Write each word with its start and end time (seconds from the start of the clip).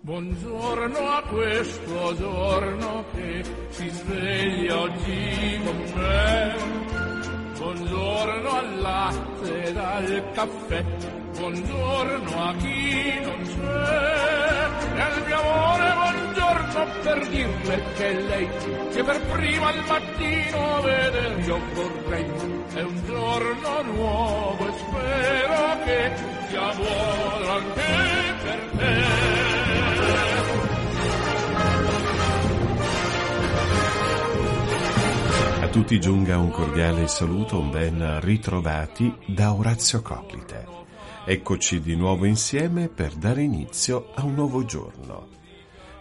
Buongiorno 0.00 0.98
a 0.98 1.22
questo 1.28 2.16
giorno 2.16 3.04
che 3.12 3.44
si 3.68 3.88
sveglia 3.88 4.80
oggi 4.80 5.60
con 5.64 5.92
me. 5.94 6.54
Buongiorno 7.58 8.50
al 8.50 8.78
latte 8.80 9.62
ed 9.62 9.76
al 9.76 10.30
caffè. 10.32 10.84
Buongiorno 11.38 12.42
a 12.42 12.54
chi 12.54 13.20
non 13.22 13.42
c'è. 13.42 14.66
E 14.94 15.00
al 15.00 15.22
mio 15.26 15.40
amore 15.40 15.92
buongiorno 15.92 16.86
per 17.02 17.28
dirle 17.28 17.82
che 17.96 18.12
lei 18.12 18.48
che 18.92 19.02
per 19.04 19.20
prima 19.20 19.66
al 19.68 19.84
mattino 19.86 20.05
veder 20.82 21.44
io 21.46 21.58
vorrei. 21.74 22.24
È 22.74 22.82
un 22.82 23.04
giorno 23.06 23.82
nuovo 23.82 24.66
e 24.66 24.72
spero 24.78 25.84
che 25.84 26.10
sia 26.48 26.74
buono 26.74 27.50
anche 27.50 27.82
per 28.42 28.70
te. 28.76 29.24
A 35.62 35.68
tutti 35.68 36.00
giunga 36.00 36.38
un 36.38 36.50
cordiale 36.50 37.08
saluto, 37.08 37.58
un 37.58 37.70
ben 37.70 38.20
ritrovati 38.20 39.14
da 39.26 39.52
Orazio 39.52 40.02
Coclite. 40.02 40.74
Eccoci 41.24 41.80
di 41.80 41.96
nuovo 41.96 42.24
insieme 42.24 42.88
per 42.88 43.12
dare 43.14 43.42
inizio 43.42 44.12
a 44.14 44.24
un 44.24 44.34
nuovo 44.34 44.64
giorno. 44.64 45.28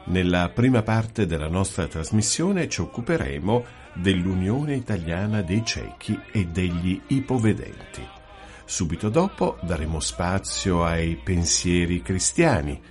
Nella 0.06 0.50
prima 0.50 0.84
parte 0.84 1.26
della 1.26 1.48
nostra 1.48 1.88
trasmissione 1.88 2.70
ci 2.70 2.82
occuperemo 2.82 3.66
dell'Unione 3.96 4.76
Italiana 4.76 5.42
dei 5.42 5.64
Ciechi 5.66 6.20
e 6.32 6.46
degli 6.48 7.02
Ipovedenti. 7.08 8.06
Subito 8.66 9.10
dopo 9.10 9.58
daremo 9.62 10.00
spazio 10.00 10.84
ai 10.84 11.16
pensieri 11.16 12.02
cristiani 12.02 12.82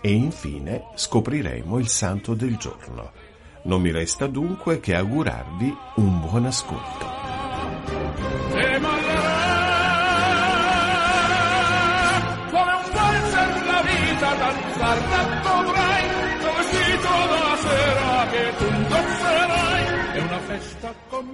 e 0.00 0.12
infine 0.12 0.86
scopriremo 0.94 1.78
il 1.78 1.88
santo 1.88 2.34
del 2.34 2.56
giorno. 2.56 3.12
Non 3.64 3.80
mi 3.80 3.90
resta 3.90 4.26
dunque 4.26 4.80
che 4.80 4.94
augurarvi 4.94 5.76
un 5.96 6.20
buon 6.20 6.46
ascolto. 6.46 7.18
La 14.20 14.34
danzar 14.34 15.40
dovrai 15.42 16.04
vestito 16.70 17.08
da 17.08 17.56
sera 17.56 18.26
che 18.30 18.52
tu 18.58 18.64
indosserai 18.66 19.69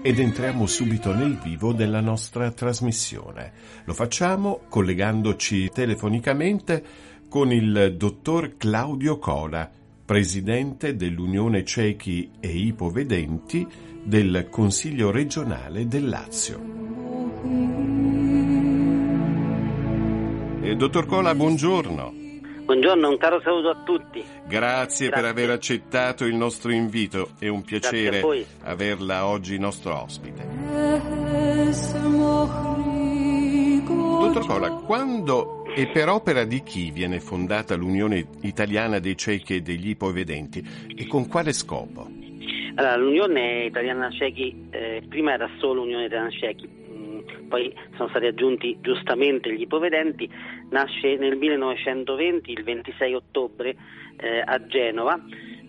Ed 0.02 0.18
entriamo 0.18 0.66
subito 0.66 1.12
nel 1.14 1.36
vivo 1.36 1.72
della 1.72 2.00
nostra 2.00 2.50
trasmissione. 2.50 3.52
Lo 3.84 3.94
facciamo 3.94 4.60
collegandoci 4.68 5.70
telefonicamente 5.70 6.84
con 7.28 7.52
il 7.52 7.94
dottor 7.96 8.56
Claudio 8.56 9.18
Cola, 9.18 9.70
presidente 10.04 10.94
dell'Unione 10.94 11.64
Ciechi 11.64 12.30
e 12.38 12.48
Ipovedenti 12.48 13.66
del 14.04 14.46
Consiglio 14.50 15.10
regionale 15.10 15.88
del 15.88 16.08
Lazio. 16.08 16.60
Eh, 20.62 20.76
dottor 20.76 21.06
Cola, 21.06 21.34
buongiorno. 21.34 22.25
Buongiorno, 22.66 23.08
un 23.08 23.16
caro 23.16 23.40
saluto 23.42 23.68
a 23.68 23.76
tutti. 23.84 24.24
Grazie, 24.44 25.08
per 25.08 25.20
Grazie. 25.20 25.42
aver 25.42 25.50
accettato 25.50 26.24
il 26.24 26.34
nostro 26.34 26.72
invito. 26.72 27.28
È 27.38 27.46
un 27.46 27.62
piacere 27.62 28.20
averla 28.64 29.24
oggi 29.28 29.56
nostro 29.56 30.02
ospite. 30.02 30.44
Dottor 33.84 34.46
Cola, 34.46 34.70
quando 34.84 35.64
e 35.76 35.86
per 35.86 36.08
opera 36.08 36.42
di 36.42 36.64
chi 36.64 36.90
viene 36.90 37.20
fondata 37.20 37.76
l'Unione 37.76 38.26
Italiana 38.40 38.98
dei 38.98 39.16
Ciechi 39.16 39.54
e 39.54 39.60
degli 39.60 39.90
Ipovedenti 39.90 40.66
e 40.92 41.06
con 41.06 41.28
quale 41.28 41.52
scopo? 41.52 42.10
Allora, 42.74 42.96
l'Unione 42.96 43.66
Italiana 43.66 44.10
Ciechi, 44.10 44.66
eh, 44.70 45.04
prima 45.08 45.34
era 45.34 45.48
solo 45.60 45.82
Unione 45.82 46.06
Italiana 46.06 46.30
Ciechi, 46.30 46.68
poi 47.46 47.74
sono 47.96 48.08
stati 48.08 48.26
aggiunti 48.26 48.78
giustamente 48.80 49.52
gli 49.52 49.62
ipovedenti, 49.62 50.30
nasce 50.70 51.16
nel 51.16 51.36
1920, 51.36 52.52
il 52.52 52.62
26 52.64 53.14
ottobre, 53.14 53.76
eh, 54.16 54.42
a 54.44 54.66
Genova, 54.66 55.20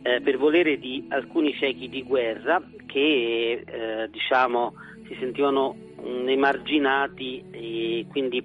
eh, 0.02 0.22
per 0.22 0.38
volere 0.38 0.78
di 0.78 1.06
alcuni 1.10 1.54
ciechi 1.54 1.90
di 1.90 2.04
guerra 2.04 2.62
che 2.86 3.64
eh, 3.66 4.10
diciamo, 4.10 4.74
si 5.08 5.16
sentivano 5.20 5.76
mm, 6.02 6.28
emarginati 6.28 7.44
e 7.52 8.06
quindi 8.10 8.44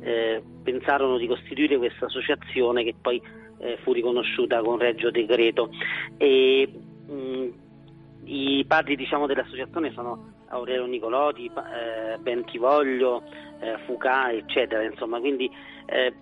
eh, 0.00 0.42
pensarono 0.62 1.16
di 1.18 1.26
costituire 1.26 1.78
questa 1.78 2.06
associazione 2.06 2.84
che 2.84 2.94
poi 3.00 3.20
eh, 3.58 3.78
fu 3.82 3.92
riconosciuta 3.92 4.60
con 4.60 4.78
Reggio 4.78 5.10
Decreto. 5.10 5.70
E, 6.16 6.68
mh, 7.06 7.46
I 8.24 8.64
padri 8.66 8.96
diciamo, 8.96 9.26
dell'associazione 9.26 9.92
sono 9.92 10.33
Aurelio 10.48 10.86
Nicolodi, 10.86 11.46
eh, 11.46 12.18
Bentivoglio, 12.18 13.22
eh, 13.60 13.78
Fuca, 13.84 14.32
eccetera. 14.32 14.82
Insomma, 14.82 15.20
quindi 15.20 15.50
eh, 15.86 16.12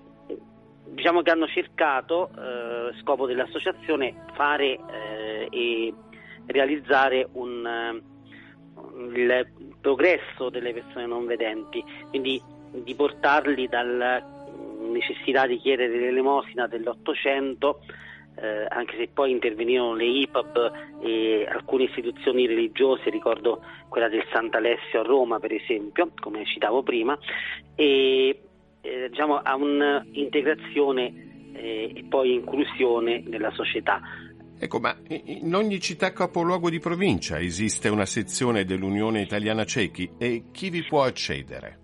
diciamo 0.85 1.23
che 1.23 1.31
hanno 1.31 1.47
cercato, 1.47 2.31
eh, 2.31 2.95
scopo 3.01 3.27
dell'associazione, 3.27 4.25
fare 4.35 4.79
eh, 4.91 5.49
e 5.51 5.95
realizzare 6.47 7.29
un, 7.33 7.67
eh, 7.67 8.03
il 9.19 9.49
progresso 9.81 10.51
delle 10.51 10.73
persone 10.73 11.07
non 11.07 11.27
vedenti, 11.27 11.85
quindi 12.09 12.41
di 12.71 12.95
portarli 12.95 13.69
dalla 13.69 14.23
necessità 14.91 15.47
di 15.47 15.59
chiedere 15.59 15.99
l'elemosina 15.99 16.67
dell'Ottocento, 16.67 17.81
eh, 18.37 18.67
anche 18.69 18.97
se 18.97 19.09
poi 19.13 19.31
intervenirono 19.31 19.95
le 19.95 20.07
IPAB 20.07 20.73
e 21.03 21.47
alcune 21.51 21.85
istituzioni 21.85 22.47
religiose, 22.47 23.11
ricordo 23.11 23.63
quella 23.89 24.09
del 24.09 24.25
Sant'Alessio 24.33 25.01
a 25.01 25.05
Roma 25.05 25.39
per 25.39 25.53
esempio, 25.53 26.11
come 26.21 26.45
citavo 26.47 26.83
prima, 26.83 27.19
e 27.75 28.41
eh, 28.81 29.09
diciamo, 29.09 29.37
a 29.37 29.55
un'integrazione 29.55 31.51
eh, 31.53 31.93
e 31.95 32.05
poi 32.09 32.35
inclusione 32.35 33.23
nella 33.27 33.51
società. 33.53 34.01
Ecco, 34.59 34.79
ma 34.79 34.97
in 35.09 35.53
ogni 35.55 35.81
città 35.81 36.13
capoluogo 36.13 36.71
di 36.71 36.79
provincia 36.79 37.41
esiste 37.41 37.89
una 37.89 38.07
sezione 38.07 38.65
dell'Unione 38.65 39.21
Italiana 39.21 39.65
Ciechi 39.65 40.11
e 40.19 40.45
chi 40.53 40.71
vi 40.71 40.85
può 40.85 41.03
accedere? 41.03 41.81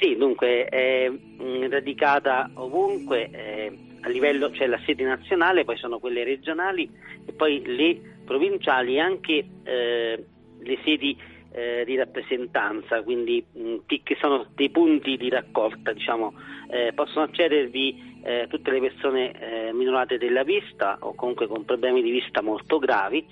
Sì, 0.00 0.16
dunque 0.16 0.66
è 0.66 1.08
mh, 1.08 1.68
radicata 1.68 2.50
ovunque, 2.54 3.28
eh, 3.30 3.78
a 4.02 4.08
livello 4.08 4.50
c'è 4.50 4.66
la 4.66 4.80
sede 4.84 5.04
nazionale, 5.04 5.64
poi 5.64 5.76
sono 5.76 5.98
quelle 5.98 6.24
regionali 6.24 6.90
e 7.24 7.32
poi 7.32 7.62
le 7.64 8.00
provinciali 8.24 8.96
e 8.96 9.00
anche 9.00 9.46
eh, 9.62 10.24
le 10.60 10.78
sedi 10.84 11.16
eh, 11.52 11.84
di 11.84 11.96
rappresentanza, 11.96 13.02
quindi 13.02 13.44
mh, 13.52 13.76
che 13.86 14.16
sono 14.20 14.46
dei 14.54 14.70
punti 14.70 15.16
di 15.16 15.28
raccolta, 15.28 15.92
diciamo, 15.92 16.34
eh, 16.70 16.92
possono 16.94 17.24
accedervi 17.24 18.20
eh, 18.24 18.46
tutte 18.48 18.70
le 18.70 18.80
persone 18.80 19.32
eh, 19.68 19.72
minorate 19.72 20.18
della 20.18 20.44
vista 20.44 20.96
o 21.00 21.14
comunque 21.14 21.46
con 21.46 21.64
problemi 21.64 22.02
di 22.02 22.10
vista 22.10 22.40
molto 22.40 22.78
gravi 22.78 23.26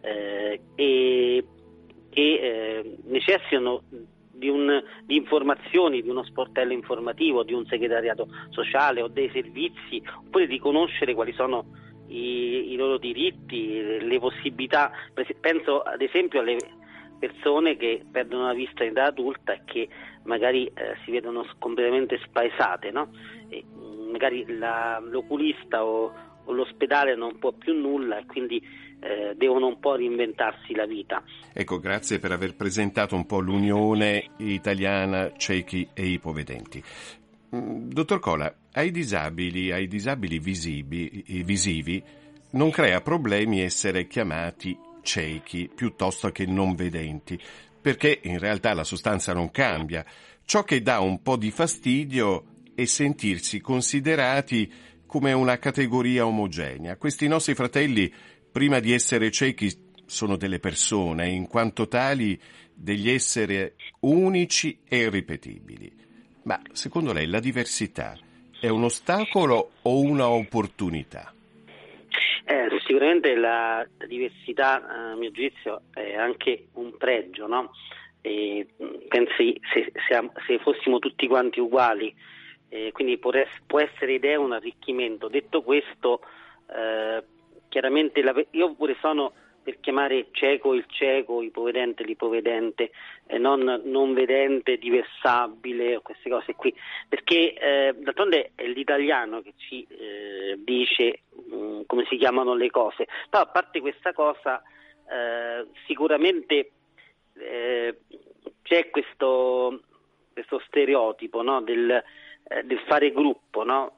eh, 0.00 0.60
e 0.74 1.44
che 2.10 2.98
necessitano 3.04 3.84
di, 4.42 4.48
un, 4.48 4.82
di, 5.04 5.14
informazioni, 5.14 6.02
di 6.02 6.08
uno 6.08 6.24
sportello 6.24 6.72
informativo, 6.72 7.44
di 7.44 7.52
un 7.52 7.64
segretariato 7.66 8.26
sociale 8.50 9.00
o 9.00 9.06
dei 9.06 9.30
servizi, 9.30 10.02
oppure 10.18 10.48
di 10.48 10.58
conoscere 10.58 11.14
quali 11.14 11.32
sono 11.32 11.66
i, 12.08 12.72
i 12.72 12.76
loro 12.76 12.98
diritti, 12.98 14.00
le 14.00 14.18
possibilità. 14.18 14.90
Penso 15.40 15.82
ad 15.82 16.02
esempio 16.02 16.40
alle 16.40 16.56
persone 17.20 17.76
che 17.76 18.04
perdono 18.10 18.46
la 18.46 18.52
vista 18.52 18.82
in 18.82 18.90
età 18.90 19.04
adulta 19.04 19.52
e 19.52 19.60
che 19.64 19.88
magari 20.24 20.66
eh, 20.66 20.96
si 21.04 21.12
vedono 21.12 21.46
completamente 21.60 22.18
spaesate, 22.24 22.90
no? 22.90 23.10
magari 24.10 24.44
la, 24.58 25.00
l'oculista 25.00 25.84
o 25.84 26.12
l'ospedale 26.46 27.14
non 27.16 27.38
può 27.38 27.52
più 27.52 27.74
nulla 27.74 28.18
e 28.18 28.26
quindi 28.26 28.62
eh, 29.00 29.34
devono 29.36 29.66
un 29.66 29.78
po' 29.78 29.96
reinventarsi 29.96 30.74
la 30.74 30.86
vita. 30.86 31.22
Ecco, 31.52 31.78
grazie 31.80 32.18
per 32.18 32.32
aver 32.32 32.54
presentato 32.54 33.16
un 33.16 33.26
po' 33.26 33.40
l'Unione 33.40 34.30
Italiana 34.38 35.32
Ciechi 35.36 35.88
e 35.92 36.06
Ipovedenti. 36.06 36.82
Dottor 37.48 38.18
Cola, 38.18 38.54
ai 38.72 38.90
disabili, 38.90 39.72
ai 39.72 39.86
disabili 39.86 40.38
visivi, 40.38 41.22
visivi 41.44 42.02
non 42.52 42.70
crea 42.70 43.00
problemi 43.00 43.60
essere 43.60 44.06
chiamati 44.06 44.76
ciechi 45.02 45.70
piuttosto 45.74 46.30
che 46.30 46.46
non 46.46 46.74
vedenti, 46.74 47.38
perché 47.80 48.20
in 48.22 48.38
realtà 48.38 48.72
la 48.72 48.84
sostanza 48.84 49.34
non 49.34 49.50
cambia. 49.50 50.04
Ciò 50.44 50.62
che 50.62 50.80
dà 50.80 51.00
un 51.00 51.20
po' 51.22 51.36
di 51.36 51.50
fastidio 51.50 52.44
è 52.74 52.84
sentirsi 52.84 53.60
considerati 53.60 54.70
come 55.12 55.32
una 55.34 55.58
categoria 55.58 56.24
omogenea. 56.24 56.96
Questi 56.96 57.28
nostri 57.28 57.52
fratelli, 57.52 58.10
prima 58.50 58.80
di 58.80 58.94
essere 58.94 59.30
ciechi, 59.30 59.68
sono 60.06 60.36
delle 60.36 60.58
persone, 60.58 61.28
in 61.28 61.48
quanto 61.48 61.86
tali 61.86 62.40
degli 62.72 63.10
esseri 63.10 63.70
unici 64.00 64.78
e 64.88 65.00
irripetibili. 65.00 65.92
Ma 66.44 66.58
secondo 66.72 67.12
lei 67.12 67.26
la 67.26 67.40
diversità 67.40 68.16
è 68.58 68.68
un 68.68 68.84
ostacolo 68.84 69.72
o 69.82 70.00
una 70.00 70.30
opportunità? 70.30 71.30
Eh, 72.46 72.68
sicuramente 72.86 73.34
la 73.34 73.86
diversità, 74.08 74.82
a 75.10 75.14
mio 75.14 75.30
giudizio, 75.30 75.82
è 75.92 76.14
anche 76.14 76.68
un 76.72 76.96
pregio, 76.96 77.46
no? 77.46 77.70
E 78.22 78.66
pensi 79.08 79.60
se, 79.74 79.92
se, 80.08 80.30
se, 80.46 80.58
fossimo 80.60 80.98
tutti 81.00 81.26
quanti 81.26 81.60
uguali, 81.60 82.14
eh, 82.72 82.90
quindi 82.90 83.18
può, 83.18 83.30
può 83.66 83.80
essere 83.80 84.14
idea 84.14 84.40
un 84.40 84.52
arricchimento. 84.52 85.28
Detto 85.28 85.62
questo, 85.62 86.22
eh, 86.74 87.22
chiaramente 87.68 88.22
la, 88.22 88.34
io 88.52 88.74
pure 88.74 88.96
sono 88.98 89.34
per 89.62 89.78
chiamare 89.78 90.28
cieco 90.32 90.72
il 90.72 90.86
cieco, 90.88 91.42
ipovedente 91.42 92.02
l'ipovedente, 92.02 92.90
eh, 93.26 93.36
non, 93.36 93.82
non 93.84 94.14
vedente, 94.14 94.78
diversabile, 94.78 96.00
queste 96.00 96.30
cose 96.30 96.54
qui, 96.54 96.74
perché 97.08 97.52
eh, 97.52 97.94
d'altronde 97.94 98.52
è 98.54 98.66
l'italiano 98.66 99.42
che 99.42 99.52
ci 99.56 99.86
eh, 99.90 100.58
dice 100.58 101.20
mh, 101.30 101.54
mm, 101.54 101.80
come 101.86 102.06
si 102.08 102.16
chiamano 102.16 102.54
le 102.54 102.70
cose. 102.70 103.06
Però 103.28 103.42
a 103.42 103.46
parte 103.46 103.80
questa 103.80 104.14
cosa, 104.14 104.62
eh, 105.10 105.66
sicuramente 105.86 106.72
eh, 107.34 107.98
c'è 108.62 108.88
questo, 108.88 109.82
questo 110.32 110.58
stereotipo 110.66 111.42
no, 111.42 111.60
del, 111.60 112.02
eh, 112.44 112.62
del, 112.64 112.80
fare 112.86 113.12
gruppo, 113.12 113.64
no? 113.64 113.92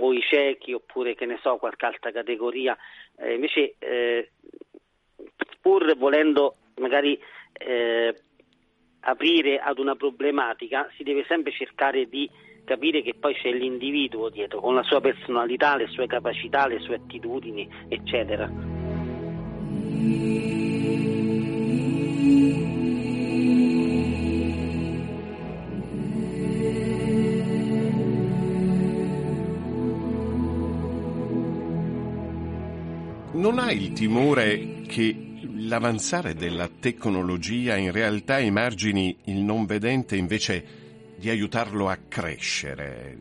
o 0.00 0.12
i 0.12 0.20
ciechi 0.20 0.72
oppure 0.72 1.14
che 1.14 1.26
ne 1.26 1.38
so 1.42 1.56
qualche 1.56 1.86
altra 1.86 2.10
categoria 2.10 2.76
eh, 3.18 3.34
invece 3.34 3.74
eh, 3.78 4.30
pur 5.60 5.96
volendo 5.96 6.56
magari 6.76 7.18
eh, 7.52 8.14
aprire 9.00 9.58
ad 9.58 9.78
una 9.78 9.96
problematica 9.96 10.90
si 10.96 11.02
deve 11.02 11.24
sempre 11.26 11.52
cercare 11.52 12.08
di 12.08 12.28
capire 12.64 13.02
che 13.02 13.14
poi 13.14 13.34
c'è 13.34 13.50
l'individuo 13.50 14.28
dietro 14.28 14.60
con 14.60 14.74
la 14.74 14.82
sua 14.82 15.00
personalità, 15.00 15.76
le 15.76 15.88
sue 15.88 16.06
capacità, 16.06 16.66
le 16.66 16.78
sue 16.80 16.96
attitudini 16.96 17.68
eccetera. 17.88 18.48
Non 33.50 33.58
ha 33.58 33.72
il 33.72 33.92
timore 33.92 34.82
che 34.86 35.12
l'avanzare 35.56 36.34
della 36.34 36.68
tecnologia 36.68 37.74
in 37.76 37.90
realtà 37.90 38.38
emargini 38.38 39.16
il 39.24 39.38
non 39.38 39.66
vedente 39.66 40.14
invece 40.14 40.64
di 41.16 41.28
aiutarlo 41.30 41.88
a 41.88 41.98
crescere? 42.08 43.18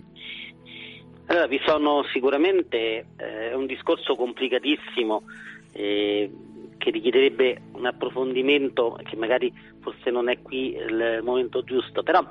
Allora, 1.25 1.47
vi 1.47 1.59
sono 1.65 2.03
sicuramente 2.13 3.07
eh, 3.17 3.55
un 3.55 3.65
discorso 3.65 4.15
complicatissimo 4.15 5.23
eh, 5.71 6.31
che 6.77 6.91
richiederebbe 6.91 7.61
un 7.71 7.87
approfondimento 7.87 8.99
che 9.03 9.15
magari 9.15 9.51
forse 9.81 10.11
non 10.11 10.29
è 10.29 10.43
qui 10.43 10.75
il 10.75 11.21
momento 11.23 11.63
giusto, 11.63 12.03
però 12.03 12.23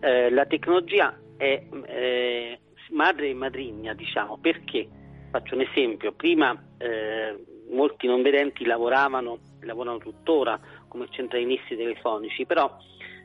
eh, 0.00 0.30
la 0.30 0.46
tecnologia 0.46 1.14
è 1.36 1.62
eh, 1.84 2.58
madre 2.92 3.28
e 3.28 3.34
madrigna, 3.34 3.92
diciamo, 3.92 4.38
perché? 4.40 4.88
Faccio 5.30 5.54
un 5.54 5.60
esempio, 5.62 6.12
prima 6.12 6.58
eh, 6.82 7.36
molti 7.70 8.06
non 8.06 8.22
vedenti 8.22 8.64
lavoravano, 8.64 9.38
lavorano 9.60 9.98
tuttora 9.98 10.58
come 10.88 11.06
centralinisti 11.10 11.76
telefonici, 11.76 12.44
però 12.44 12.76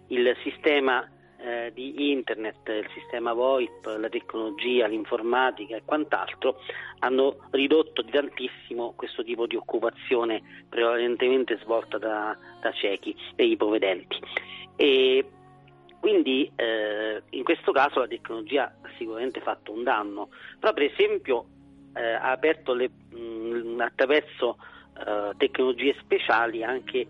il 0.07 0.35
sistema 0.43 1.09
eh, 1.39 1.71
di 1.73 2.11
internet, 2.11 2.67
il 2.67 2.89
sistema 2.93 3.33
VoIP, 3.33 3.97
la 3.97 4.09
tecnologia, 4.09 4.87
l'informatica 4.87 5.75
e 5.75 5.81
quant'altro 5.83 6.59
hanno 6.99 7.37
ridotto 7.51 8.01
di 8.01 8.11
tantissimo 8.11 8.93
questo 8.95 9.23
tipo 9.23 9.45
di 9.45 9.55
occupazione 9.55 10.41
prevalentemente 10.69 11.57
svolta 11.61 11.97
da, 11.97 12.37
da 12.61 12.71
ciechi 12.71 13.15
e 13.35 13.45
ipovedenti. 13.45 14.17
E 14.75 15.25
quindi 15.99 16.49
eh, 16.55 17.21
in 17.31 17.43
questo 17.43 17.71
caso 17.71 17.99
la 17.99 18.07
tecnologia 18.07 18.65
ha 18.81 18.89
sicuramente 18.97 19.41
fatto 19.41 19.71
un 19.71 19.83
danno, 19.83 20.29
però 20.59 20.73
per 20.73 20.83
esempio 20.83 21.47
eh, 21.97 22.13
ha 22.13 22.31
aperto 22.31 22.73
le, 22.73 22.89
mh, 22.89 23.79
attraverso 23.79 24.57
eh, 24.97 25.33
tecnologie 25.37 25.95
speciali 25.99 26.63
anche 26.63 26.99
eh, 26.99 27.07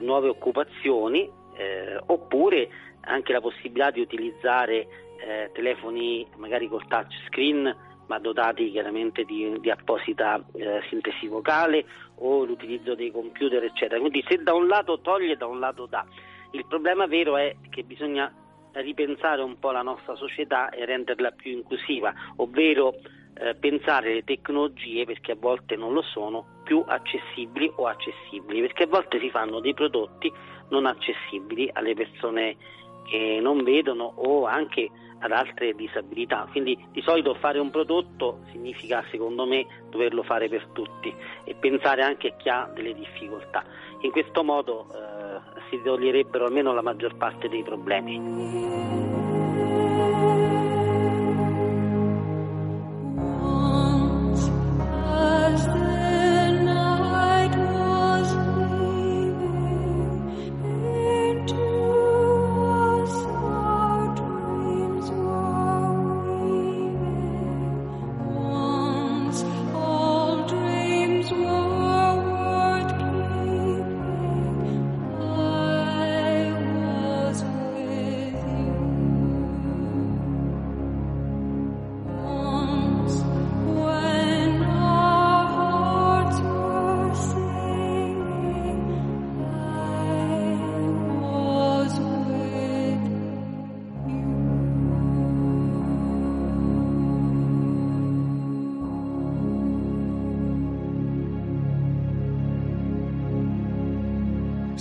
nuove 0.00 0.28
occupazioni 0.28 1.30
eh, 1.56 1.98
oppure 2.06 2.68
anche 3.02 3.32
la 3.32 3.40
possibilità 3.40 3.90
di 3.90 4.00
utilizzare 4.00 4.86
eh, 5.20 5.50
telefoni 5.52 6.26
magari 6.36 6.68
col 6.68 6.86
touch 6.86 7.12
screen 7.26 7.74
ma 8.06 8.18
dotati 8.18 8.70
chiaramente 8.70 9.24
di, 9.24 9.58
di 9.60 9.70
apposita 9.70 10.42
sintesi 10.88 11.26
vocale 11.26 11.84
o 12.16 12.44
l'utilizzo 12.44 12.94
dei 12.94 13.10
computer 13.10 13.62
eccetera. 13.62 14.00
Quindi 14.00 14.24
se 14.26 14.42
da 14.42 14.54
un 14.54 14.66
lato 14.66 15.00
toglie 15.00 15.36
da 15.36 15.46
un 15.46 15.58
lato 15.58 15.86
dà. 15.86 16.04
Il 16.52 16.64
problema 16.66 17.06
vero 17.06 17.36
è 17.36 17.54
che 17.68 17.82
bisogna 17.82 18.32
ripensare 18.72 19.42
un 19.42 19.58
po' 19.58 19.70
la 19.72 19.82
nostra 19.82 20.14
società 20.14 20.70
e 20.70 20.86
renderla 20.86 21.32
più 21.32 21.52
inclusiva, 21.52 22.14
ovvero 22.36 22.94
eh, 23.40 23.54
pensare 23.54 24.14
le 24.14 24.24
tecnologie, 24.24 25.04
perché 25.04 25.32
a 25.32 25.36
volte 25.38 25.76
non 25.76 25.92
lo 25.92 26.02
sono, 26.02 26.44
più 26.64 26.82
accessibili 26.86 27.70
o 27.76 27.86
accessibili, 27.86 28.60
perché 28.60 28.84
a 28.84 28.88
volte 28.88 29.18
si 29.20 29.30
fanno 29.30 29.60
dei 29.60 29.74
prodotti 29.74 30.32
non 30.70 30.86
accessibili 30.86 31.70
alle 31.72 31.94
persone 31.94 32.56
che 33.04 33.38
non 33.40 33.62
vedono 33.64 34.12
o 34.16 34.44
anche 34.44 34.90
ad 35.20 35.32
altre 35.32 35.74
disabilità. 35.74 36.46
Quindi 36.50 36.78
di 36.92 37.02
solito 37.02 37.34
fare 37.34 37.58
un 37.58 37.70
prodotto 37.70 38.40
significa 38.50 39.04
secondo 39.10 39.46
me 39.46 39.66
doverlo 39.90 40.22
fare 40.22 40.48
per 40.48 40.66
tutti 40.72 41.12
e 41.44 41.54
pensare 41.54 42.02
anche 42.02 42.28
a 42.28 42.36
chi 42.36 42.48
ha 42.48 42.70
delle 42.74 42.94
difficoltà. 42.94 43.64
In 44.02 44.10
questo 44.10 44.44
modo 44.44 44.86
eh, 44.92 45.40
si 45.70 45.80
toglierebbero 45.82 46.46
almeno 46.46 46.72
la 46.72 46.82
maggior 46.82 47.16
parte 47.16 47.48
dei 47.48 47.62
problemi. 47.62 48.86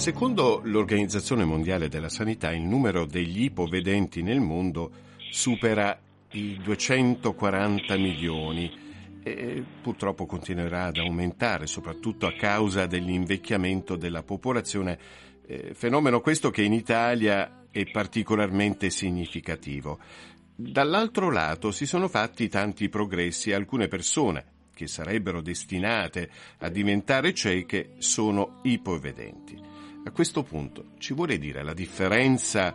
Secondo 0.07 0.61
l'Organizzazione 0.63 1.43
Mondiale 1.43 1.89
della 1.89 2.07
Sanità, 2.07 2.53
il 2.53 2.61
numero 2.61 3.05
degli 3.05 3.43
ipovedenti 3.43 4.21
nel 4.21 4.39
mondo 4.39 4.89
supera 5.29 5.99
i 6.31 6.57
240 6.63 7.97
milioni 7.97 8.71
e 9.21 9.61
purtroppo 9.81 10.25
continuerà 10.25 10.85
ad 10.85 10.95
aumentare, 10.99 11.67
soprattutto 11.67 12.25
a 12.25 12.31
causa 12.31 12.85
dell'invecchiamento 12.85 13.97
della 13.97 14.23
popolazione, 14.23 14.97
eh, 15.45 15.73
fenomeno 15.73 16.21
questo 16.21 16.51
che 16.51 16.61
in 16.61 16.71
Italia 16.71 17.65
è 17.69 17.83
particolarmente 17.91 18.89
significativo. 18.89 19.99
Dall'altro 20.55 21.29
lato 21.29 21.71
si 21.71 21.85
sono 21.85 22.07
fatti 22.07 22.47
tanti 22.47 22.87
progressi 22.87 23.49
e 23.49 23.55
alcune 23.55 23.89
persone 23.89 24.45
che 24.73 24.87
sarebbero 24.87 25.41
destinate 25.41 26.29
a 26.59 26.69
diventare 26.69 27.33
cieche 27.33 27.95
sono 27.97 28.61
ipovedenti. 28.63 29.66
A 30.07 30.11
questo 30.11 30.41
punto 30.41 30.91
ci 30.99 31.13
vuole 31.13 31.37
dire 31.37 31.63
la 31.63 31.73
differenza 31.73 32.73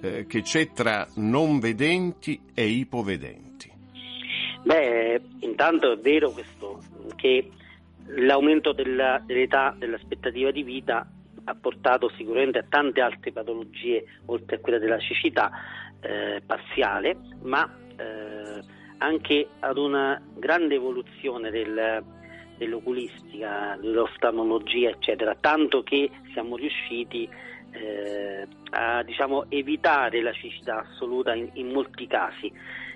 eh, 0.00 0.24
che 0.26 0.40
c'è 0.40 0.72
tra 0.72 1.06
non 1.16 1.58
vedenti 1.58 2.40
e 2.54 2.64
ipovedenti? 2.64 3.70
Beh, 4.62 5.20
intanto 5.40 5.92
è 5.92 5.98
vero 5.98 6.30
questo 6.30 6.80
che 7.14 7.50
l'aumento 8.06 8.72
della, 8.72 9.22
dell'età, 9.22 9.74
dell'aspettativa 9.76 10.50
di 10.50 10.62
vita 10.62 11.06
ha 11.44 11.54
portato 11.54 12.10
sicuramente 12.16 12.60
a 12.60 12.64
tante 12.66 13.02
altre 13.02 13.32
patologie, 13.32 14.06
oltre 14.24 14.56
a 14.56 14.58
quella 14.60 14.78
della 14.78 14.98
cecità 14.98 15.50
eh, 16.00 16.40
parziale, 16.40 17.18
ma 17.42 17.70
eh, 17.96 18.62
anche 18.96 19.46
ad 19.58 19.76
una 19.76 20.18
grande 20.38 20.76
evoluzione 20.76 21.50
del, 21.50 22.02
dell'oculistica, 22.62 23.76
dell'oftalmologia, 23.80 24.90
eccetera, 24.90 25.36
tanto 25.38 25.82
che 25.82 26.10
siamo 26.32 26.56
riusciti 26.56 27.28
eh, 27.72 28.46
a 28.70 29.02
diciamo, 29.02 29.46
evitare 29.50 30.22
la 30.22 30.32
cecità 30.32 30.86
assoluta 30.88 31.34
in, 31.34 31.50
in 31.54 31.70
molti 31.70 32.06
casi. 32.06 32.52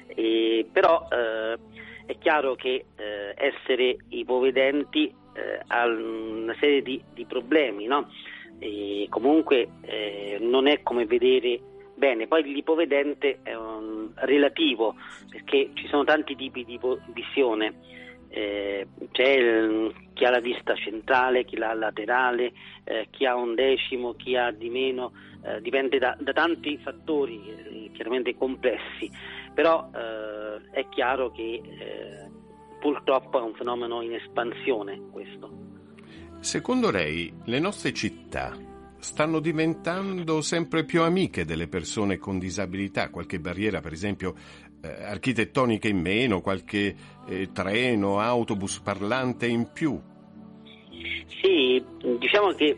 Eh, 0.06 0.66
però 0.70 1.08
eh, 1.10 1.58
è 2.06 2.16
chiaro 2.18 2.54
che 2.54 2.86
eh, 2.96 3.34
essere 3.34 3.96
ipovedenti 4.10 5.12
eh, 5.34 5.60
ha 5.66 5.86
una 5.86 6.54
serie 6.60 6.82
di, 6.82 7.02
di 7.12 7.24
problemi, 7.24 7.86
no? 7.86 8.08
comunque 9.10 9.68
eh, 9.82 10.38
non 10.40 10.66
è 10.66 10.82
come 10.82 11.04
vedere 11.04 11.60
bene. 11.94 12.26
Poi 12.26 12.42
l'ipovedente 12.42 13.40
è 13.42 13.54
un 13.54 14.10
relativo 14.14 14.94
perché 15.28 15.70
ci 15.74 15.86
sono 15.88 16.04
tanti 16.04 16.36
tipi 16.36 16.64
di 16.64 16.78
visione. 17.12 17.74
Eh, 18.28 18.86
c'è 19.12 19.28
il, 19.28 19.94
chi 20.12 20.24
ha 20.24 20.30
la 20.30 20.40
vista 20.40 20.74
centrale, 20.74 21.44
chi 21.44 21.56
l'ha 21.56 21.74
laterale, 21.74 22.52
eh, 22.84 23.08
chi 23.10 23.26
ha 23.26 23.34
un 23.34 23.54
decimo, 23.54 24.14
chi 24.14 24.36
ha 24.36 24.50
di 24.50 24.68
meno, 24.68 25.12
eh, 25.44 25.60
dipende 25.60 25.98
da, 25.98 26.16
da, 26.18 26.32
tanti 26.32 26.78
fattori 26.78 27.40
eh, 27.48 27.90
chiaramente 27.92 28.34
complessi, 28.34 29.10
però 29.54 29.90
eh, 29.94 30.70
è 30.70 30.88
chiaro 30.88 31.30
che 31.30 31.60
purtroppo 32.80 33.38
è 33.38 33.42
un 33.42 33.54
fenomeno 33.54 34.02
in 34.02 34.14
espansione 34.14 35.00
questo. 35.10 35.50
Secondo 36.40 36.90
lei 36.90 37.32
le 37.44 37.58
nostre 37.58 37.92
città 37.92 38.56
stanno 38.98 39.40
diventando 39.40 40.40
sempre 40.40 40.84
più 40.84 41.02
amiche 41.02 41.44
delle 41.44 41.68
persone 41.68 42.18
con 42.18 42.38
disabilità, 42.38 43.10
qualche 43.10 43.38
barriera 43.38 43.80
per 43.80 43.92
esempio 43.92 44.34
architettonica 45.04 45.88
in 45.88 46.00
meno, 46.00 46.40
qualche 46.40 46.94
eh, 47.28 47.50
treno, 47.52 48.20
autobus 48.20 48.80
parlante 48.80 49.46
in 49.46 49.70
più? 49.72 50.00
Sì, 51.40 51.82
diciamo 52.18 52.52
che 52.52 52.76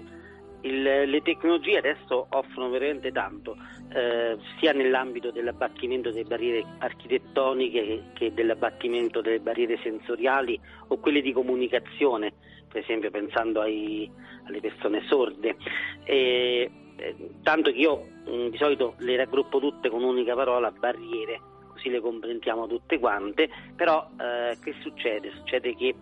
il, 0.62 0.82
le 0.82 1.22
tecnologie 1.22 1.78
adesso 1.78 2.26
offrono 2.30 2.70
veramente 2.70 3.12
tanto, 3.12 3.56
eh, 3.94 4.36
sia 4.58 4.72
nell'ambito 4.72 5.30
dell'abbattimento 5.30 6.10
delle 6.10 6.24
barriere 6.24 6.64
architettoniche 6.78 7.84
che, 7.84 8.02
che 8.14 8.34
dell'abbattimento 8.34 9.20
delle 9.20 9.40
barriere 9.40 9.78
sensoriali 9.82 10.58
o 10.88 10.98
quelle 10.98 11.20
di 11.22 11.32
comunicazione, 11.32 12.32
per 12.68 12.82
esempio 12.82 13.10
pensando 13.10 13.60
ai, 13.60 14.10
alle 14.46 14.60
persone 14.60 15.02
sorde. 15.06 15.56
E, 16.04 16.70
eh, 16.96 17.14
tanto 17.42 17.70
che 17.70 17.78
io 17.78 18.08
mh, 18.26 18.48
di 18.48 18.56
solito 18.56 18.94
le 18.98 19.16
raggruppo 19.16 19.60
tutte 19.60 19.88
con 19.88 20.02
un'unica 20.02 20.34
parola, 20.34 20.70
barriere, 20.70 21.40
così 21.78 21.90
le 21.90 22.00
comprendiamo 22.00 22.66
tutte 22.66 22.98
quante, 22.98 23.48
però 23.76 24.10
eh, 24.20 24.58
che 24.62 24.74
succede? 24.80 25.30
Succede 25.30 25.74
che 25.76 25.94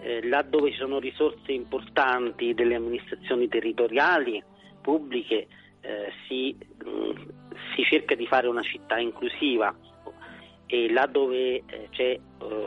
eh, 0.00 0.26
laddove 0.26 0.70
ci 0.70 0.78
sono 0.78 1.00
risorse 1.00 1.50
importanti 1.50 2.54
delle 2.54 2.76
amministrazioni 2.76 3.48
territoriali, 3.48 4.42
pubbliche, 4.80 5.48
eh, 5.80 6.12
si, 6.26 6.56
mh, 6.84 6.88
mm, 6.88 7.10
si, 7.74 7.82
cerca 7.82 8.14
di 8.14 8.26
fare 8.26 8.46
una 8.46 8.62
città 8.62 8.98
inclusiva 8.98 9.74
e 10.66 10.90
laddove 10.92 11.62
eh, 11.66 11.88
c'è 11.90 12.10
eh, 12.10 12.20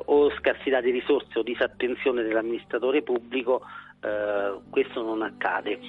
o 0.06 0.32
scarsità 0.32 0.82
di 0.82 0.92
risorse 0.92 1.40
o 1.40 1.44
disattenzione 1.44 2.24
dell'amministratore 2.24 3.02
pubblico 3.02 3.62
eh, 4.02 4.60
questo 4.70 5.02
non 5.02 5.22
accade. 5.22 5.80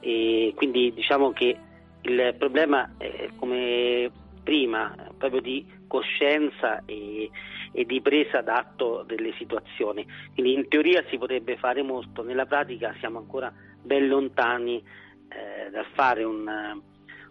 E 0.00 0.52
quindi 0.56 0.92
diciamo 0.92 1.32
che 1.32 1.56
il 2.02 2.34
problema 2.38 2.90
è 2.96 3.28
come 3.36 4.10
prima, 4.42 4.94
proprio 5.18 5.40
di 5.40 5.77
coscienza 5.88 6.84
e, 6.84 7.28
e 7.72 7.84
di 7.84 8.00
presa 8.00 8.40
d'atto 8.40 9.02
delle 9.04 9.32
situazioni. 9.36 10.06
Quindi 10.32 10.52
in 10.52 10.68
teoria 10.68 11.02
si 11.08 11.18
potrebbe 11.18 11.56
fare 11.56 11.82
molto, 11.82 12.22
nella 12.22 12.46
pratica 12.46 12.94
siamo 13.00 13.18
ancora 13.18 13.52
ben 13.82 14.06
lontani 14.06 14.76
eh, 14.76 15.70
dal 15.70 15.86
fare 15.94 16.22
un, 16.22 16.46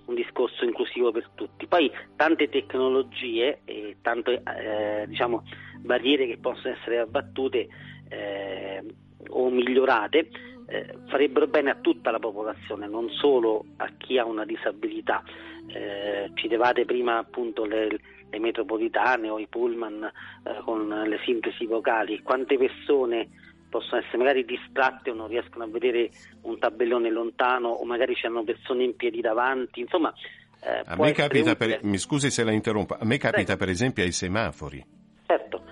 un, 0.05 0.15
discorso 0.15 0.65
inclusivo 0.65 1.11
per 1.11 1.29
tutti. 1.35 1.67
Poi 1.67 1.89
tante 2.15 2.49
tecnologie 2.49 3.61
e 3.63 3.97
tante 4.01 4.41
eh, 4.43 5.07
diciamo, 5.07 5.43
barriere 5.79 6.27
che 6.27 6.37
possono 6.37 6.75
essere 6.75 6.99
abbattute 6.99 7.67
eh, 8.09 8.83
o 9.29 9.49
migliorate 9.49 10.29
eh, 10.67 10.95
farebbero 11.07 11.47
bene 11.47 11.71
a 11.71 11.75
tutta 11.75 12.11
la 12.11 12.19
popolazione, 12.19 12.87
non 12.87 13.09
solo 13.09 13.65
a 13.77 13.89
chi 13.97 14.17
ha 14.17 14.25
una 14.25 14.45
disabilità. 14.45 15.23
Eh, 15.67 16.31
citevate 16.35 16.85
prima 16.85 17.17
appunto 17.17 17.65
le, 17.65 17.99
le 18.29 18.39
metropolitane 18.39 19.29
o 19.29 19.39
i 19.39 19.47
pullman 19.47 20.03
eh, 20.03 20.61
con 20.63 20.87
le 20.87 21.19
sintesi 21.23 21.65
vocali, 21.65 22.21
quante 22.21 22.57
persone 22.57 23.29
possono 23.69 24.01
essere 24.01 24.17
magari 24.17 24.45
distratte 24.45 25.09
o 25.09 25.13
non 25.13 25.27
riescono 25.27 25.65
a 25.65 25.67
vedere 25.67 26.09
un 26.43 26.57
tabellone 26.57 27.09
lontano 27.09 27.69
o 27.69 27.85
magari 27.85 28.15
c'hanno 28.15 28.43
persone 28.43 28.83
in 28.83 28.95
piedi 28.95 29.21
davanti, 29.21 29.81
insomma... 29.81 30.13
Eh, 30.59 30.81
a 30.85 30.95
me 30.95 31.11
capita, 31.11 31.55
per, 31.55 31.83
mi 31.83 31.97
scusi 31.97 32.31
se 32.31 32.43
la 32.43 32.51
interrompo, 32.51 32.97
a 32.99 33.05
me 33.05 33.17
capita 33.17 33.43
Prego. 33.43 33.59
per 33.59 33.69
esempio 33.69 34.03
ai 34.03 34.11
semafori. 34.11 34.83
Certo, 35.25 35.63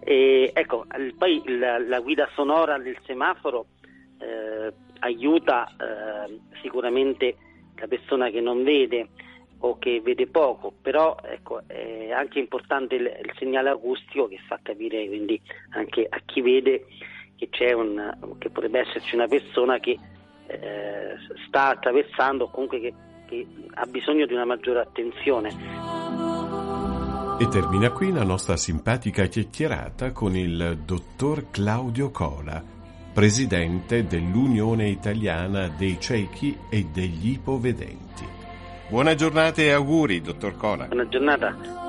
e, 0.00 0.50
ecco, 0.52 0.86
poi 1.16 1.42
la, 1.46 1.78
la, 1.78 2.00
guida 2.00 2.28
sonora 2.34 2.78
del 2.78 2.98
semaforo 3.06 3.66
eh, 4.18 4.72
aiuta 4.98 5.66
eh, 5.68 6.40
sicuramente 6.60 7.36
la 7.76 7.86
persona 7.86 8.28
che 8.30 8.40
non 8.40 8.62
vede 8.62 9.08
o 9.64 9.78
che 9.78 10.00
vede 10.02 10.26
poco, 10.26 10.72
però 10.82 11.16
ecco, 11.22 11.62
è 11.66 12.10
anche 12.10 12.38
importante 12.38 12.96
il, 12.96 13.04
il, 13.04 13.32
segnale 13.38 13.70
acustico 13.70 14.28
che 14.28 14.38
fa 14.46 14.58
capire 14.62 15.06
quindi 15.06 15.40
anche 15.70 16.06
a 16.08 16.20
chi 16.24 16.42
vede 16.42 16.84
che, 17.36 17.72
un, 17.72 18.36
che 18.38 18.50
potrebbe 18.50 18.80
esserci 18.80 19.14
una 19.14 19.26
persona 19.26 19.78
che 19.78 19.98
eh, 20.46 21.14
sta 21.46 21.70
attraversando 21.70 22.44
o 22.44 22.50
comunque 22.50 22.78
che, 22.80 22.94
che 23.26 23.46
ha 23.72 23.86
bisogno 23.86 24.26
di 24.26 24.34
una 24.34 24.44
maggiore 24.44 24.80
attenzione. 24.80 25.48
E 27.40 27.48
termina 27.48 27.90
qui 27.90 28.12
la 28.12 28.22
nostra 28.22 28.56
simpatica 28.56 29.24
chiacchierata 29.24 30.12
con 30.12 30.36
il 30.36 30.82
dottor 30.84 31.50
Claudio 31.50 32.10
Cola, 32.10 32.62
presidente 33.14 34.06
dell'Unione 34.06 34.88
Italiana 34.88 35.68
dei 35.68 35.98
Ciechi 35.98 36.56
e 36.68 36.84
degli 36.92 37.30
Ipovedenti. 37.30 38.33
Buona 38.88 39.14
giornata 39.14 39.62
e 39.62 39.72
auguri, 39.72 40.20
dottor 40.20 40.56
Cola. 40.56 40.86
Buona 40.86 41.08
giornata. 41.08 41.83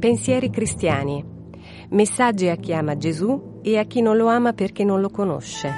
Pensieri 0.00 0.48
cristiani. 0.48 1.22
Messaggi 1.90 2.48
a 2.48 2.56
chi 2.56 2.72
ama 2.72 2.96
Gesù 2.96 3.60
e 3.62 3.76
a 3.76 3.84
chi 3.84 4.00
non 4.00 4.16
lo 4.16 4.28
ama 4.28 4.54
perché 4.54 4.82
non 4.82 5.02
lo 5.02 5.10
conosce. 5.10 5.68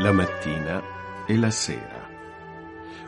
La 0.00 0.12
mattina 0.12 0.82
e 1.26 1.36
la 1.38 1.50
sera. 1.50 2.06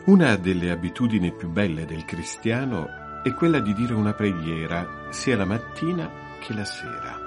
Una 0.06 0.36
delle 0.36 0.70
abitudini 0.70 1.30
più 1.30 1.50
belle 1.50 1.84
del 1.84 2.06
cristiano 2.06 3.04
è 3.26 3.34
quella 3.34 3.58
di 3.58 3.74
dire 3.74 3.92
una 3.92 4.12
preghiera 4.12 5.08
sia 5.08 5.36
la 5.36 5.44
mattina 5.44 6.08
che 6.38 6.54
la 6.54 6.64
sera. 6.64 7.18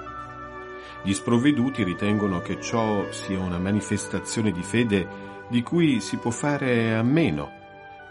Gli 1.02 1.12
sprovveduti 1.12 1.82
ritengono 1.84 2.40
che 2.40 2.58
ciò 2.58 3.12
sia 3.12 3.38
una 3.38 3.58
manifestazione 3.58 4.50
di 4.50 4.62
fede 4.62 5.44
di 5.50 5.62
cui 5.62 6.00
si 6.00 6.16
può 6.16 6.30
fare 6.30 6.94
a 6.94 7.02
meno, 7.02 7.52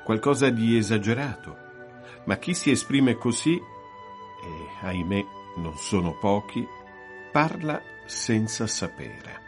qualcosa 0.03 0.51
di 0.51 0.77
esagerato, 0.77 1.57
ma 2.25 2.37
chi 2.37 2.53
si 2.53 2.69
esprime 2.69 3.15
così, 3.15 3.55
e 3.55 4.85
ahimè 4.85 5.25
non 5.55 5.75
sono 5.75 6.15
pochi, 6.15 6.63
parla 7.31 7.81
senza 8.05 8.67
sapere. 8.67 9.41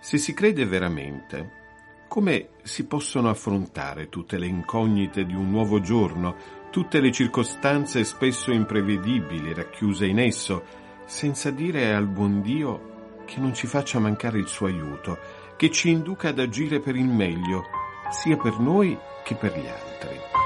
Se 0.00 0.16
si 0.16 0.32
crede 0.32 0.64
veramente, 0.64 1.62
come 2.08 2.50
si 2.62 2.86
possono 2.86 3.28
affrontare 3.28 4.08
tutte 4.08 4.38
le 4.38 4.46
incognite 4.46 5.26
di 5.26 5.34
un 5.34 5.50
nuovo 5.50 5.80
giorno, 5.80 6.62
tutte 6.74 6.98
le 6.98 7.12
circostanze 7.12 8.02
spesso 8.02 8.50
imprevedibili 8.50 9.54
racchiuse 9.54 10.06
in 10.06 10.18
esso, 10.18 10.64
senza 11.04 11.52
dire 11.52 11.94
al 11.94 12.08
buon 12.08 12.42
Dio 12.42 13.22
che 13.24 13.38
non 13.38 13.54
ci 13.54 13.68
faccia 13.68 14.00
mancare 14.00 14.40
il 14.40 14.48
suo 14.48 14.66
aiuto, 14.66 15.16
che 15.56 15.70
ci 15.70 15.90
induca 15.90 16.30
ad 16.30 16.40
agire 16.40 16.80
per 16.80 16.96
il 16.96 17.06
meglio, 17.06 17.62
sia 18.10 18.36
per 18.36 18.58
noi 18.58 18.98
che 19.22 19.36
per 19.36 19.56
gli 19.56 19.68
altri. 19.68 20.43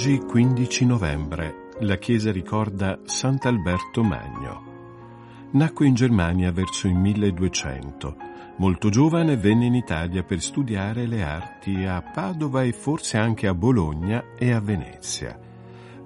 Oggi 0.00 0.16
15 0.16 0.86
novembre 0.86 1.68
la 1.80 1.98
Chiesa 1.98 2.32
ricorda 2.32 3.00
Sant'Alberto 3.04 4.02
Magno. 4.02 5.48
Nacque 5.50 5.86
in 5.86 5.92
Germania 5.92 6.50
verso 6.52 6.88
il 6.88 6.94
1200. 6.94 8.16
Molto 8.56 8.88
giovane 8.88 9.36
venne 9.36 9.66
in 9.66 9.74
Italia 9.74 10.22
per 10.22 10.40
studiare 10.40 11.06
le 11.06 11.22
arti 11.22 11.84
a 11.84 12.00
Padova 12.00 12.62
e 12.62 12.72
forse 12.72 13.18
anche 13.18 13.46
a 13.46 13.52
Bologna 13.52 14.24
e 14.38 14.52
a 14.52 14.60
Venezia. 14.60 15.38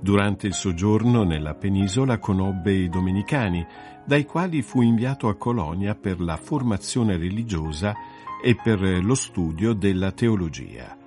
Durante 0.00 0.48
il 0.48 0.54
soggiorno 0.54 1.22
nella 1.22 1.54
penisola 1.54 2.18
conobbe 2.18 2.72
i 2.72 2.88
domenicani, 2.88 3.64
dai 4.04 4.24
quali 4.24 4.62
fu 4.62 4.82
inviato 4.82 5.28
a 5.28 5.36
Colonia 5.36 5.94
per 5.94 6.20
la 6.20 6.36
formazione 6.36 7.16
religiosa 7.16 7.94
e 8.42 8.56
per 8.60 8.80
lo 9.04 9.14
studio 9.14 9.72
della 9.72 10.10
teologia. 10.10 11.02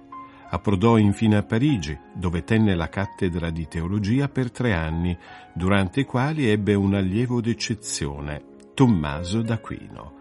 Approdò 0.49 0.97
infine 0.97 1.35
a 1.35 1.43
Parigi, 1.43 1.97
dove 2.13 2.43
tenne 2.45 2.73
la 2.73 2.87
cattedra 2.87 3.49
di 3.49 3.67
teologia 3.67 4.29
per 4.29 4.49
tre 4.49 4.73
anni, 4.73 5.17
durante 5.53 6.01
i 6.01 6.05
quali 6.05 6.49
ebbe 6.49 6.73
un 6.73 6.93
allievo 6.93 7.41
d'eccezione, 7.41 8.43
Tommaso 8.73 9.41
d'Aquino. 9.41 10.13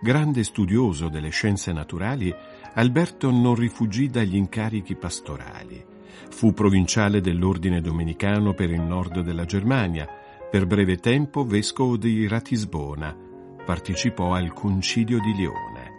Grande 0.00 0.42
studioso 0.42 1.08
delle 1.08 1.28
scienze 1.28 1.72
naturali, 1.72 2.34
Alberto 2.74 3.30
non 3.30 3.54
rifugì 3.54 4.08
dagli 4.08 4.34
incarichi 4.34 4.96
pastorali. 4.96 5.84
Fu 6.30 6.52
provinciale 6.52 7.20
dell'ordine 7.20 7.80
domenicano 7.80 8.54
per 8.54 8.70
il 8.70 8.80
nord 8.80 9.20
della 9.20 9.44
Germania, 9.44 10.08
per 10.50 10.66
breve 10.66 10.96
tempo 10.96 11.44
vescovo 11.44 11.96
di 11.96 12.26
Ratisbona, 12.26 13.16
partecipò 13.64 14.34
al 14.34 14.52
Concilio 14.52 15.20
di 15.20 15.34
Lione. 15.34 15.96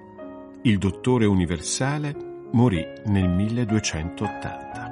Il 0.64 0.78
dottore 0.78 1.26
universale 1.26 2.29
morì 2.52 2.88
nel 3.06 3.30
1280. 3.30 4.89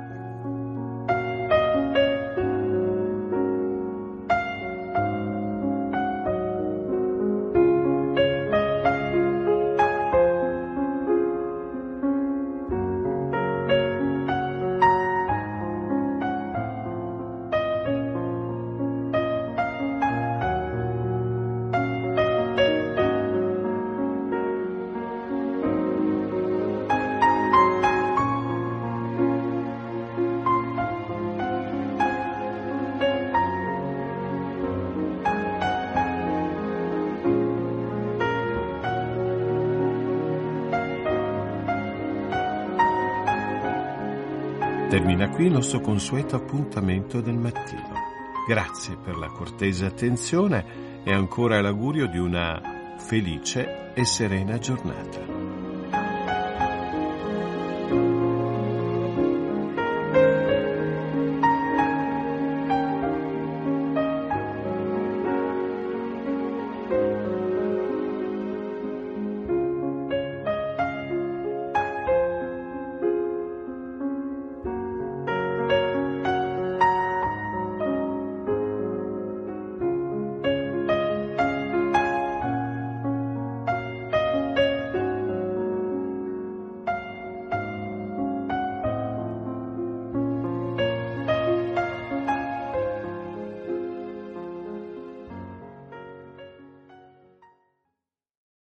Termina 45.08 45.34
qui 45.34 45.46
il 45.46 45.54
nostro 45.54 45.80
consueto 45.80 46.36
appuntamento 46.36 47.22
del 47.22 47.38
mattino. 47.38 47.94
Grazie 48.46 48.98
per 48.98 49.16
la 49.16 49.30
cortese 49.30 49.86
attenzione 49.86 51.02
e 51.06 51.14
ancora 51.14 51.62
l'augurio 51.62 52.08
di 52.08 52.18
una 52.18 52.62
felice 52.98 53.94
e 53.94 54.04
serena 54.04 54.58
giornata. 54.58 55.37